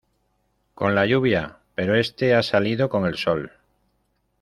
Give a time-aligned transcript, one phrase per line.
[0.73, 3.51] con la lluvia, pero este ha salido con el sol